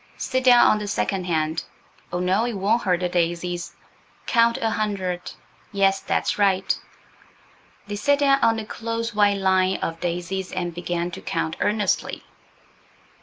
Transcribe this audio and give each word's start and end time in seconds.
Sit 0.17 0.43
down 0.45 0.65
on 0.65 0.79
the 0.79 0.87
second 0.87 1.25
hand–oh 1.27 2.17
no, 2.19 2.45
it 2.45 2.53
won't 2.55 2.81
hurt 2.81 3.01
the 3.01 3.07
daisies. 3.07 3.75
Count 4.25 4.57
a 4.57 4.71
hundred–yes, 4.71 5.99
that's 5.99 6.39
right." 6.39 6.75
They 7.85 7.97
sat 7.97 8.17
down 8.17 8.39
on 8.43 8.57
the 8.57 8.65
close, 8.65 9.13
white 9.13 9.37
line 9.37 9.77
of 9.77 9.99
daisies 9.99 10.51
and 10.51 10.73
began 10.73 11.11
to 11.11 11.21
count 11.21 11.55
earnestly. 11.59 12.23